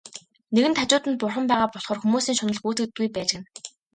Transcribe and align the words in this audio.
Нэгэнт 0.53 0.79
хажууд 0.79 1.05
нь 1.09 1.19
Бурхан 1.21 1.45
байгаа 1.49 1.69
болохоор 1.71 1.99
хүмүүсийн 2.01 2.37
шунал 2.37 2.59
гүйцэгддэггүй 2.63 3.09
байж 3.15 3.29
гэнэ. 3.33 3.47